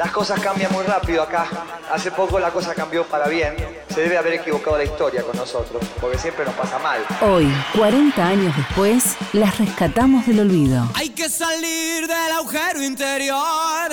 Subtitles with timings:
[0.00, 1.46] Las cosas cambian muy rápido acá.
[1.92, 3.54] Hace poco la cosa cambió para bien.
[3.92, 7.04] Se debe haber equivocado la historia con nosotros, porque siempre nos pasa mal.
[7.20, 10.88] Hoy, 40 años después, las rescatamos del olvido.
[10.94, 13.90] Hay que salir del agujero interior.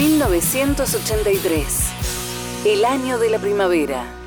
[0.00, 1.64] 1983,
[2.64, 4.23] el año de la primavera.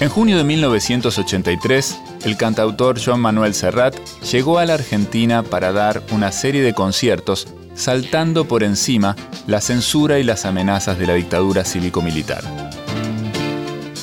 [0.00, 3.96] En junio de 1983, el cantautor Joan Manuel Serrat
[4.30, 9.16] llegó a la Argentina para dar una serie de conciertos saltando por encima
[9.48, 12.44] la censura y las amenazas de la dictadura cívico-militar.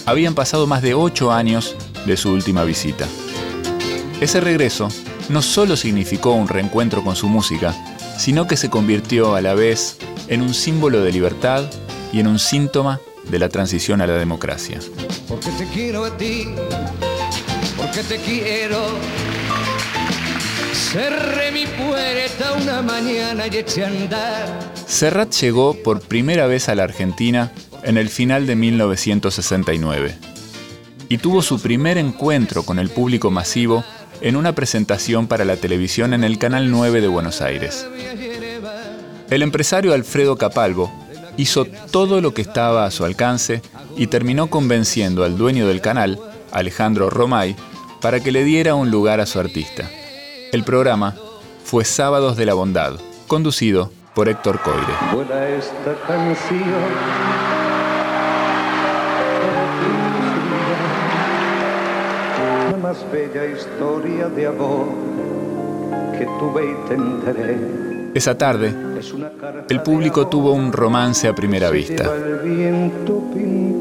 [0.05, 3.07] Habían pasado más de ocho años de su última visita.
[4.19, 4.89] Ese regreso
[5.29, 7.73] no solo significó un reencuentro con su música,
[8.17, 11.63] sino que se convirtió a la vez en un símbolo de libertad
[12.11, 12.99] y en un síntoma
[13.29, 14.79] de la transición a la democracia.
[15.45, 16.47] Porque te quiero a ti,
[17.77, 18.79] porque te quiero.
[21.53, 24.73] Mi puerta una mañana y andar.
[24.87, 27.51] Serrat llegó por primera vez a la Argentina
[27.83, 30.17] en el final de 1969
[31.09, 33.83] y tuvo su primer encuentro con el público masivo
[34.21, 37.85] en una presentación para la televisión en el Canal 9 de Buenos Aires.
[39.29, 40.91] El empresario Alfredo Capalvo
[41.37, 43.61] hizo todo lo que estaba a su alcance
[43.95, 46.19] y terminó convenciendo al dueño del canal,
[46.51, 47.55] Alejandro Romay,
[48.01, 49.89] para que le diera un lugar a su artista.
[50.51, 51.15] El programa
[51.63, 52.93] fue Sábados de la Bondad,
[53.27, 54.93] conducido por Héctor Coire.
[55.13, 56.61] Vuela esta canción.
[62.71, 64.87] La más bella historia de amor
[66.17, 67.85] que tuve y tendré.
[68.13, 68.73] Esa tarde,
[69.67, 72.09] el público tuvo un romance a primera vista.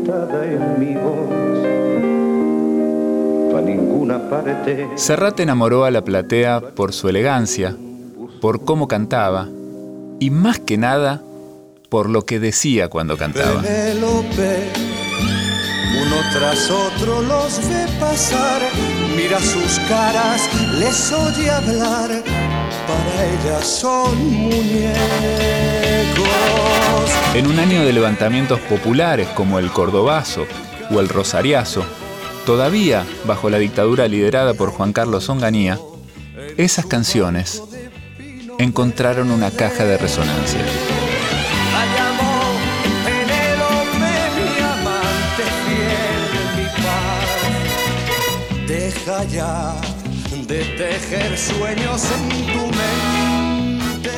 [0.04, 1.31] Pintada en mi voz.
[3.53, 4.87] Pa' ninguna parte.
[4.97, 7.75] Serrat enamoró a la platea por su elegancia,
[8.43, 9.48] por cómo cantaba
[10.20, 11.22] y más que nada
[11.88, 13.62] por lo que decía cuando cantaba.
[16.03, 18.60] Uno tras otro los ve pasar,
[19.16, 20.43] mira sus caras,
[20.78, 22.10] les oye hablar,
[22.87, 24.94] para ellas son muñecos.
[27.34, 30.47] En un año de levantamientos populares como el Cordobazo
[30.93, 31.84] o el Rosariazo,
[32.47, 35.81] todavía bajo la dictadura liderada por Juan Carlos Onganía,
[36.56, 37.61] esas canciones
[38.61, 40.61] encontraron una caja de resonancia.
[48.69, 49.75] Deja ya
[50.47, 54.11] de tejer sueños en tu mente.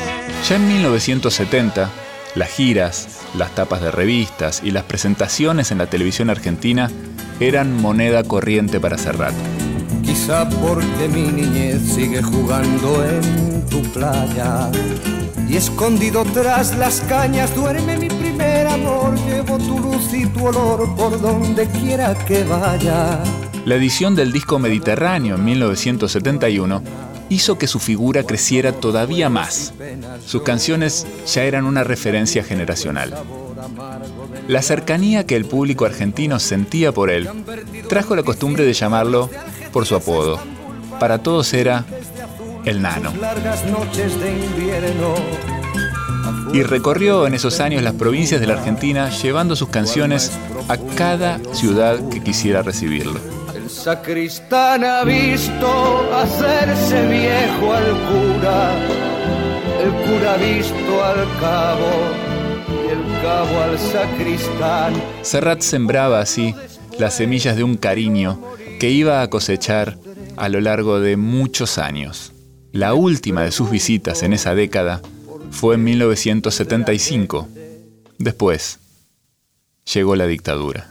[0.47, 1.89] Ya en 1970,
[2.37, 6.89] las giras, las tapas de revistas y las presentaciones en la televisión argentina
[7.39, 9.33] eran moneda corriente para Serrat.
[10.03, 14.69] Quizá porque mi niñez sigue jugando en tu playa.
[15.49, 19.15] Y escondido tras las cañas duerme mi primer amor.
[19.25, 23.19] Llevo tu luz y tu olor por donde quiera que vaya.
[23.65, 26.81] La edición del disco Mediterráneo en 1971
[27.29, 29.73] hizo que su figura creciera todavía más.
[30.25, 33.13] Sus canciones ya eran una referencia generacional.
[34.47, 37.29] La cercanía que el público argentino sentía por él
[37.89, 39.29] trajo la costumbre de llamarlo
[39.71, 40.39] por su apodo.
[40.99, 41.85] Para todos era
[42.65, 43.13] el nano.
[46.53, 50.31] Y recorrió en esos años las provincias de la Argentina llevando sus canciones
[50.67, 53.36] a cada ciudad que quisiera recibirlo.
[53.67, 58.71] El sacristán ha visto hacerse viejo al cura.
[59.83, 61.89] El cura ha visto al cabo
[62.69, 64.93] y el cabo al sacristán.
[65.21, 66.55] Serrat sembraba así
[66.97, 68.41] las semillas de un cariño
[68.79, 69.97] que iba a cosechar
[70.37, 72.31] a lo largo de muchos años.
[72.71, 75.01] La última de sus visitas en esa década
[75.51, 77.49] fue en 1975.
[78.17, 78.79] Después,
[79.93, 80.87] llegó la dictadura.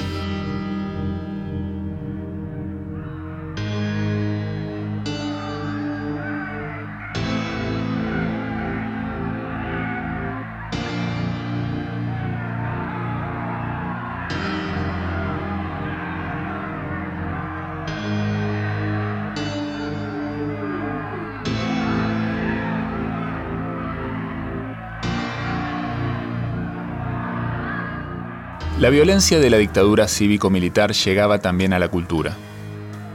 [28.87, 32.37] La violencia de la dictadura cívico-militar llegaba también a la cultura.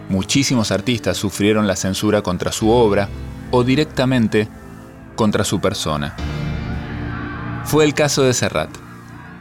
[0.10, 3.08] Muchísimos artistas sufrieron la censura contra su obra
[3.52, 4.50] o directamente
[5.16, 6.14] contra su persona.
[7.64, 8.70] Fue el caso de Serrat,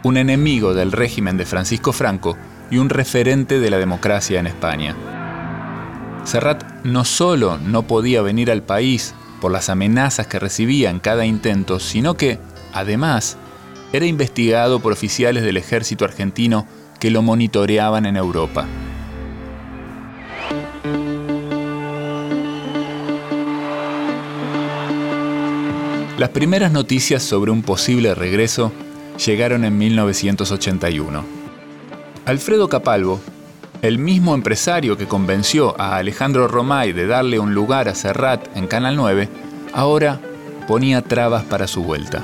[0.04, 2.36] un enemigo del régimen de Francisco Franco
[2.70, 4.94] y un referente de la democracia en España.
[6.22, 11.26] Serrat no solo no podía venir al país por las amenazas que recibía en cada
[11.26, 12.38] intento, sino que,
[12.72, 13.36] además,
[13.92, 16.66] era investigado por oficiales del ejército argentino
[16.98, 18.66] que lo monitoreaban en Europa.
[26.18, 28.72] Las primeras noticias sobre un posible regreso
[29.24, 31.24] llegaron en 1981.
[32.26, 33.20] Alfredo Capalvo,
[33.80, 38.66] el mismo empresario que convenció a Alejandro Romay de darle un lugar a Serrat en
[38.66, 39.30] Canal 9,
[39.72, 40.20] ahora
[40.68, 42.22] ponía trabas para su vuelta.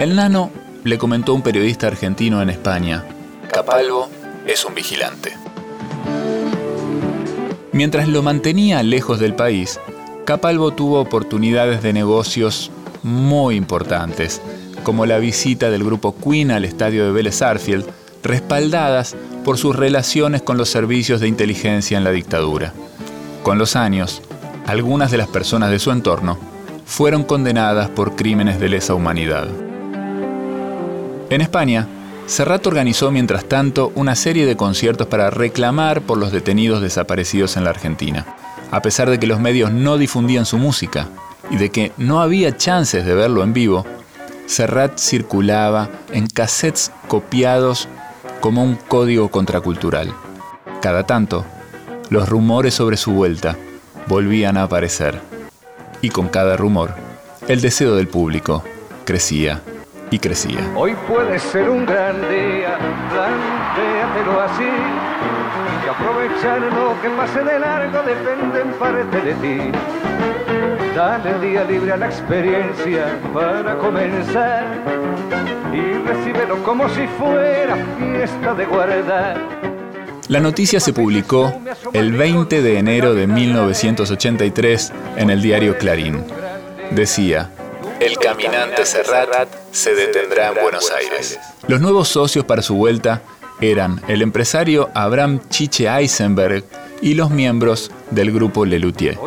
[0.00, 0.50] El nano
[0.82, 3.04] le comentó a un periodista argentino en España,
[3.52, 4.08] Capalvo
[4.46, 5.36] es un vigilante.
[7.72, 9.78] Mientras lo mantenía lejos del país,
[10.24, 12.70] Capalvo tuvo oportunidades de negocios
[13.02, 14.40] muy importantes,
[14.84, 17.84] como la visita del grupo Queen al estadio de Vélez Arfield,
[18.22, 19.14] respaldadas
[19.44, 22.72] por sus relaciones con los servicios de inteligencia en la dictadura.
[23.42, 24.22] Con los años,
[24.66, 26.38] algunas de las personas de su entorno
[26.86, 29.69] fueron condenadas por crímenes de lesa humanidad.
[31.30, 31.86] En España,
[32.26, 37.64] Serrat organizó mientras tanto una serie de conciertos para reclamar por los detenidos desaparecidos en
[37.64, 38.26] la Argentina
[38.70, 41.08] a pesar de que los medios no difundían su música
[41.50, 43.84] y de que no había chances de verlo en vivo,
[44.46, 47.88] Serrat circulaba en cassettes copiados
[48.40, 50.12] como un código contracultural.
[50.80, 51.44] Cada tanto,
[52.08, 53.56] los rumores sobre su vuelta
[54.06, 55.20] volvían a aparecer.
[56.00, 56.94] Y con cada rumor,
[57.48, 58.64] el deseo del público
[59.04, 59.62] crecía
[60.10, 60.60] y crecía.
[60.74, 62.78] Hoy puede ser un gran día,
[63.10, 65.30] plantéatelo así
[65.90, 69.78] aprovechar lo que pase de largo depende en parte de ti.
[70.94, 74.66] Dale día libre a la experiencia para comenzar
[75.72, 79.38] y recíbelo como si fuera fiesta de guardar.
[80.28, 81.52] La noticia se publicó
[81.92, 86.24] el 20 de enero de 1983 en el diario Clarín.
[86.92, 87.50] Decía,
[87.98, 91.38] el caminante Serrat se detendrá en Buenos Aires.
[91.68, 93.22] Los nuevos socios para su vuelta
[93.60, 96.64] eran el empresario Abraham Chiche Eisenberg
[97.02, 99.18] y los miembros del grupo Lelutier.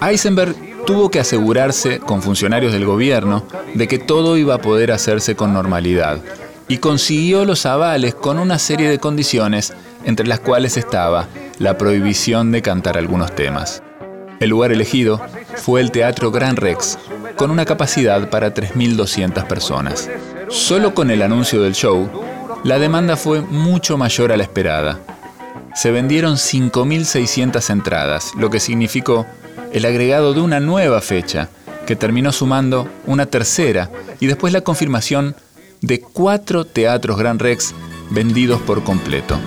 [0.00, 0.54] Eisenberg
[0.86, 3.44] tuvo que asegurarse con funcionarios del gobierno
[3.74, 6.18] de que todo iba a poder hacerse con normalidad
[6.66, 9.72] y consiguió los avales con una serie de condiciones
[10.04, 11.28] entre las cuales estaba
[11.58, 13.82] la prohibición de cantar algunos temas.
[14.40, 15.20] El lugar elegido
[15.56, 16.98] fue el Teatro Gran Rex,
[17.36, 20.08] con una capacidad para 3.200 personas.
[20.48, 22.08] Solo con el anuncio del show,
[22.64, 25.00] la demanda fue mucho mayor a la esperada.
[25.74, 29.26] Se vendieron 5.600 entradas, lo que significó
[29.72, 31.48] el agregado de una nueva fecha,
[31.86, 35.34] que terminó sumando una tercera y después la confirmación
[35.80, 37.74] de cuatro teatros Gran Rex
[38.10, 39.38] vendidos por completo.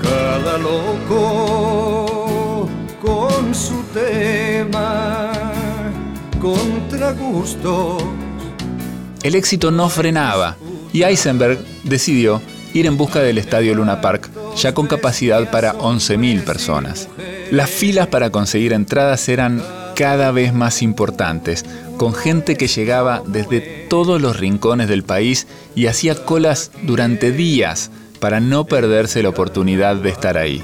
[9.21, 10.57] El éxito no frenaba
[10.91, 12.41] y Eisenberg decidió
[12.73, 17.07] ir en busca del estadio Luna Park, ya con capacidad para 11.000 personas.
[17.51, 19.61] Las filas para conseguir entradas eran
[19.95, 21.63] cada vez más importantes,
[21.97, 25.45] con gente que llegaba desde todos los rincones del país
[25.75, 30.63] y hacía colas durante días para no perderse la oportunidad de estar ahí.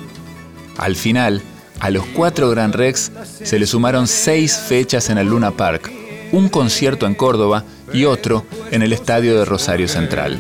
[0.78, 1.44] Al final,
[1.80, 3.12] a los cuatro Gran Rex
[3.44, 5.92] se le sumaron seis fechas en el Luna Park,
[6.32, 10.40] un concierto en Córdoba y otro en el estadio de Rosario Central.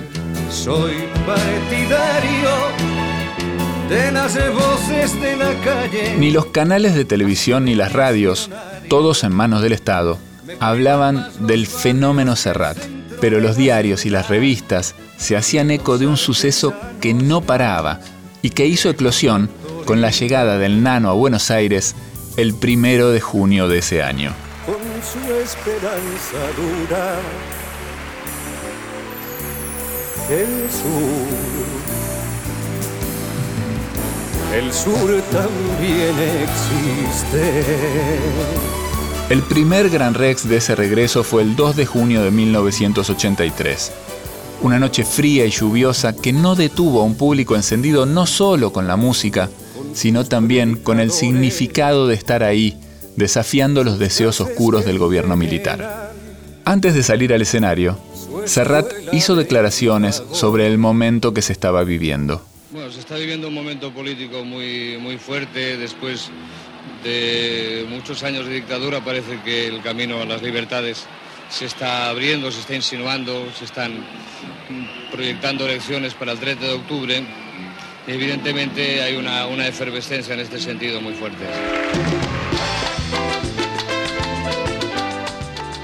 [0.50, 0.94] Soy
[1.26, 2.50] partidario
[3.90, 6.16] de las voces de la calle.
[6.18, 8.50] Ni los canales de televisión ni las radios,
[8.90, 10.18] todos en manos del Estado,
[10.60, 12.78] hablaban del fenómeno Serrat.
[13.20, 18.00] Pero los diarios y las revistas se hacían eco de un suceso que no paraba
[18.42, 19.50] y que hizo eclosión
[19.88, 21.96] con la llegada del nano a Buenos Aires
[22.36, 24.34] el primero de junio de ese año.
[24.66, 27.16] Con su esperanza dura,
[30.30, 31.08] el sur,
[34.58, 37.64] el sur también existe.
[39.30, 43.94] El primer Gran Rex de ese regreso fue el 2 de junio de 1983.
[44.64, 48.86] Una noche fría y lluviosa que no detuvo a un público encendido no solo con
[48.86, 49.50] la música,
[49.98, 52.78] sino también con el significado de estar ahí,
[53.16, 56.12] desafiando los deseos oscuros del gobierno militar.
[56.66, 57.98] Antes de salir al escenario,
[58.46, 62.46] Serrat hizo declaraciones sobre el momento que se estaba viviendo.
[62.70, 65.78] Bueno, se está viviendo un momento político muy, muy fuerte.
[65.78, 66.30] Después
[67.04, 71.08] de muchos años de dictadura parece que el camino a las libertades
[71.50, 73.94] se está abriendo, se está insinuando, se están
[75.12, 77.47] proyectando elecciones para el 30 de octubre.
[78.08, 81.44] Evidentemente hay una, una efervescencia en este sentido muy fuerte.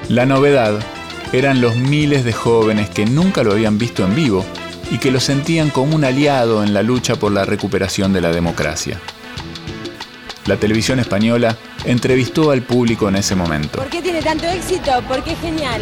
[0.07, 0.79] La novedad
[1.33, 4.45] eran los miles de jóvenes que nunca lo habían visto en vivo
[4.89, 8.31] y que lo sentían como un aliado en la lucha por la recuperación de la
[8.31, 9.01] democracia.
[10.45, 13.79] La televisión española entrevistó al público en ese momento.
[13.79, 14.91] ¿Por qué tiene tanto éxito?
[15.09, 15.81] Porque es genial.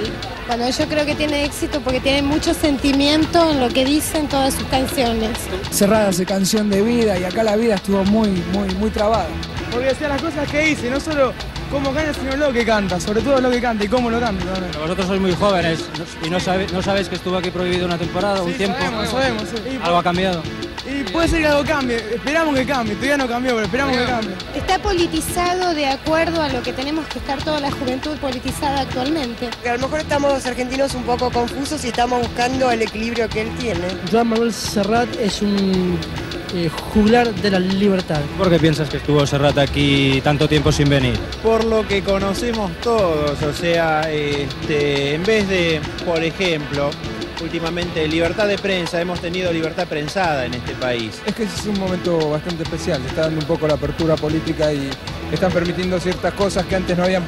[0.52, 4.54] Bueno, yo creo que tiene éxito porque tiene mucho sentimiento en lo que dicen todas
[4.54, 5.30] sus canciones.
[5.70, 9.30] Cerrada hace canción de vida y acá la vida estuvo muy, muy, muy trabada.
[9.72, 11.32] Porque hacía las cosas que dice, no solo
[11.72, 14.44] cómo canta, sino lo que canta, sobre todo lo que canta y cómo lo canta.
[14.78, 15.86] vosotros sois muy jóvenes
[16.22, 16.38] y no,
[16.74, 18.78] no sabéis que estuvo aquí prohibido una temporada, un tiempo.
[18.78, 19.44] Sabemos, sabemos.
[19.82, 20.44] Algo ha cambiado.
[20.86, 24.06] Y puede ser que algo cambie, esperamos que cambie, todavía no cambió, pero esperamos que
[24.06, 24.36] cambie.
[24.56, 29.50] Está politizado de acuerdo a lo que tenemos que estar toda la juventud politizada actualmente.
[29.68, 33.42] A lo mejor estamos los argentinos un poco confusos y estamos buscando el equilibrio que
[33.42, 33.86] él tiene.
[34.12, 36.00] Joan Manuel Serrat es un
[36.54, 38.20] eh, juglar de la libertad.
[38.38, 41.18] ¿Por qué piensas que estuvo Serrat aquí tanto tiempo sin venir?
[41.42, 46.90] Por lo que conocemos todos, o sea, este, en vez de, por ejemplo,
[47.42, 51.22] últimamente libertad de prensa, hemos tenido libertad prensada en este país.
[51.26, 54.90] Es que es un momento bastante especial, está dando un poco la apertura política y
[55.32, 57.24] están permitiendo ciertas cosas que antes no habían,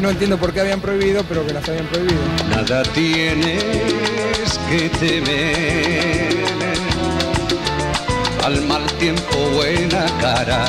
[0.00, 2.20] no entiendo por qué habían prohibido, pero que las habían prohibido.
[2.48, 6.40] Nada tienes que temer
[8.44, 10.64] al mal tiempo buena cara.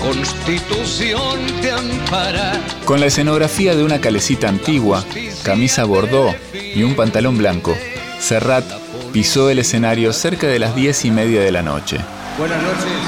[0.00, 2.52] Constitución te ampara.
[2.84, 5.04] Con la escenografía de una calecita antigua,
[5.42, 7.74] camisa bordó y un pantalón blanco,
[8.18, 8.64] Serrat
[9.12, 11.98] pisó el escenario cerca de las diez y media de la noche.
[12.38, 12.98] Buenas noches,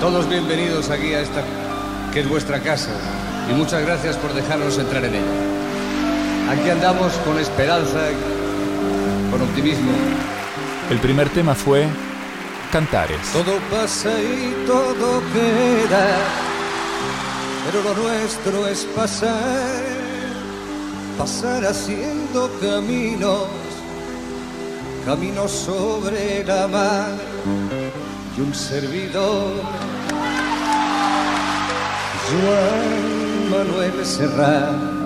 [0.00, 1.42] todos bienvenidos aquí a esta
[2.12, 2.90] que es vuestra casa
[3.50, 6.52] y muchas gracias por dejarnos entrar en ella.
[6.52, 8.08] Aquí andamos con esperanza,
[9.30, 9.92] con optimismo
[10.90, 11.86] el primer tema fue
[12.72, 13.32] Cantares.
[13.32, 16.18] Todo pasa y todo queda,
[17.64, 19.82] pero lo nuestro es pasar,
[21.16, 23.48] pasar haciendo caminos,
[25.06, 27.08] caminos sobre la mar
[28.36, 29.62] y un servidor.
[32.28, 34.98] Juan Manuel Serrat.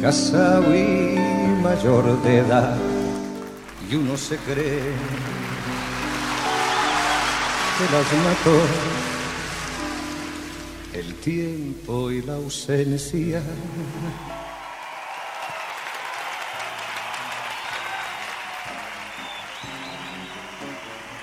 [0.00, 1.18] Casawi
[1.60, 2.76] mayor de edad
[3.90, 4.80] y uno se cree
[7.78, 8.60] que las mató
[10.92, 13.42] el tiempo y la ausencia.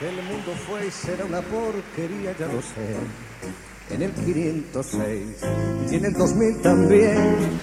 [0.02, 2.96] El mundo fue y será una porquería, ya lo sé.
[3.90, 5.38] En el 506
[5.92, 7.62] y en el 2000 también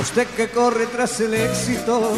[0.00, 2.12] usted que corre tras el éxito,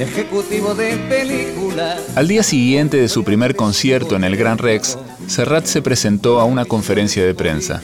[0.00, 1.96] ejecutivo de película.
[2.14, 6.44] Al día siguiente de su primer concierto en el Gran Rex, Serrat se presentó a
[6.44, 7.80] una conferencia de prensa.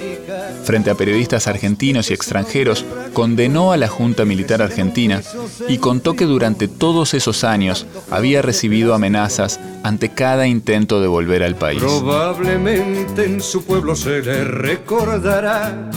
[0.65, 5.23] Frente a periodistas argentinos y extranjeros, condenó a la Junta Militar Argentina
[5.69, 11.45] y contó que durante todos esos años había recibido amenazas ante cada intento de volver
[11.45, 11.81] al país.
[11.81, 15.91] Probablemente en su pueblo se le recordará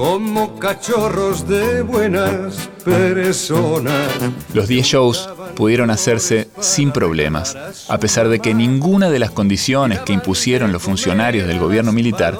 [0.00, 4.08] como cachorros de buenas personas.
[4.54, 7.54] Los 10 shows pudieron hacerse sin problemas,
[7.86, 12.34] a pesar de que ninguna de las condiciones que impusieron los funcionarios del gobierno militar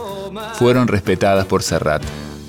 [0.54, 2.02] fueron respetadas por Serrat.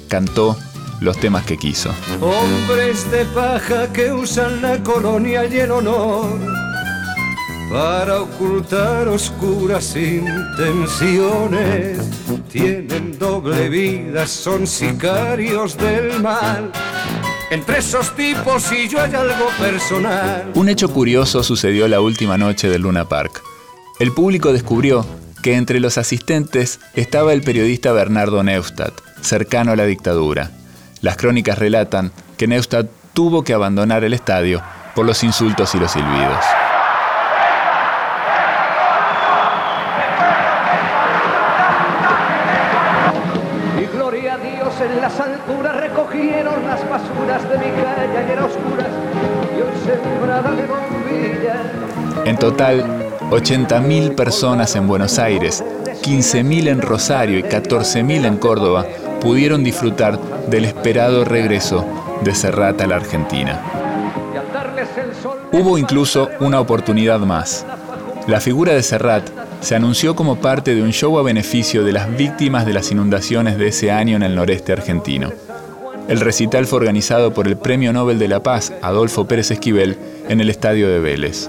[0.08, 0.56] Cantó
[1.02, 1.94] los temas que quiso.
[2.22, 6.40] Hombres de paja que usan la colonia y el honor
[7.72, 12.00] para ocultar oscuras intenciones.
[12.52, 16.72] Tienen doble vida, son sicarios del mal.
[17.50, 20.52] Entre esos tipos y yo hay algo personal.
[20.54, 23.42] Un hecho curioso sucedió la última noche del Luna Park.
[24.00, 25.06] El público descubrió
[25.42, 30.52] que entre los asistentes estaba el periodista Bernardo Neustadt, cercano a la dictadura.
[31.02, 34.62] Las crónicas relatan que Neustadt tuvo que abandonar el estadio
[34.94, 36.46] por los insultos y los silbidos.
[52.42, 52.84] Total,
[53.30, 55.64] 80.000 personas en Buenos Aires
[56.02, 58.88] 15.000 en Rosario y 14.000 en Córdoba
[59.22, 61.86] pudieron disfrutar del esperado regreso
[62.24, 63.62] de Serrat a la Argentina.
[65.52, 67.64] Hubo incluso una oportunidad más.
[68.26, 69.30] La figura de Serrat
[69.60, 73.60] se anunció como parte de un show a beneficio de las víctimas de las inundaciones
[73.60, 75.32] de ese año en el noreste argentino.
[76.08, 80.42] El recital fue organizado por el Premio Nobel de la Paz, Adolfo Pérez Esquivel, en
[80.42, 81.48] el estadio de Vélez.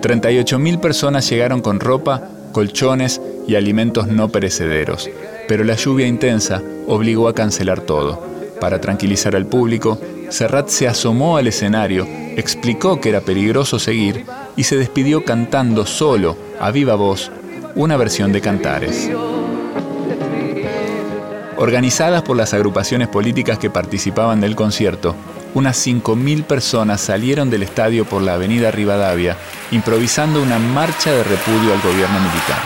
[0.00, 5.10] 38.000 personas llegaron con ropa, colchones y alimentos no perecederos,
[5.48, 8.22] pero la lluvia intensa obligó a cancelar todo.
[8.60, 14.24] Para tranquilizar al público, Serrat se asomó al escenario, explicó que era peligroso seguir
[14.56, 17.30] y se despidió cantando solo, a viva voz,
[17.74, 19.10] una versión de Cantares.
[21.56, 25.16] Organizadas por las agrupaciones políticas que participaban del concierto,
[25.54, 29.36] unas 5.000 personas salieron del estadio por la avenida Rivadavia,
[29.70, 32.58] improvisando una marcha de repudio al gobierno militar.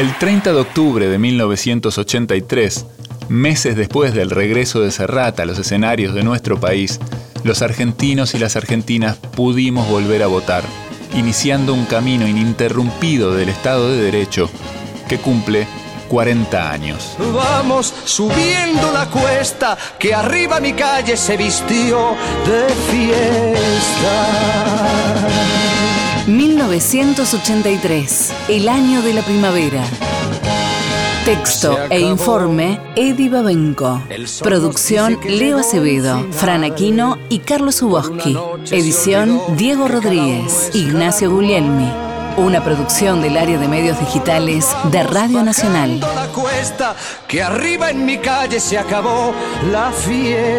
[0.00, 2.86] El 30 de octubre de 1983,
[3.30, 6.98] meses después del regreso de Serrat a los escenarios de nuestro país,
[7.44, 10.64] los argentinos y las argentinas pudimos volver a votar,
[11.14, 14.50] iniciando un camino ininterrumpido del Estado de Derecho
[15.08, 15.68] que cumple
[16.08, 17.14] 40 años.
[17.32, 24.26] Vamos subiendo la cuesta, que arriba mi calle se vistió de fiesta.
[26.26, 29.84] 1983, el año de la primavera.
[31.30, 34.02] Texto e informe, Eddie Babenco.
[34.42, 38.36] Producción, Leo Acevedo, Fran Aquino y Carlos Uboski.
[38.72, 41.88] Edición, Diego Rodríguez, Ignacio Guglielmi.
[42.36, 46.00] Una producción del área de medios digitales de Radio Nacional.
[46.00, 46.96] La cuesta,
[47.28, 49.32] que arriba en mi calle se acabó
[49.70, 50.50] la fiesta.